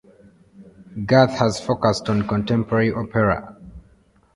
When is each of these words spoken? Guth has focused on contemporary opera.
Guth 1.05 1.37
has 1.37 1.59
focused 1.61 2.09
on 2.09 2.27
contemporary 2.27 2.91
opera. 2.91 3.55